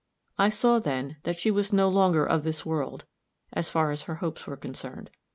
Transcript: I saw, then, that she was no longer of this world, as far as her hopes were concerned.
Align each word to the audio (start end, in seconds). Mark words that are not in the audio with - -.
I 0.39 0.49
saw, 0.49 0.79
then, 0.79 1.17
that 1.25 1.37
she 1.37 1.51
was 1.51 1.71
no 1.71 1.87
longer 1.87 2.25
of 2.25 2.41
this 2.43 2.65
world, 2.65 3.05
as 3.53 3.69
far 3.69 3.91
as 3.91 4.05
her 4.09 4.15
hopes 4.15 4.47
were 4.47 4.57
concerned. 4.57 5.11